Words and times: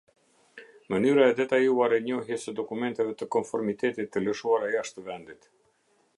Mënyra 0.93 1.27
e 1.33 1.35
detajuar 1.39 1.91
e 1.97 2.01
njohjes 2.07 2.47
së 2.49 2.55
dokumenteve 2.61 3.15
të 3.21 3.29
konformitetit 3.37 4.13
të 4.17 4.27
lëshuara 4.27 4.73
jashtë 4.79 5.09
vendit. 5.13 5.51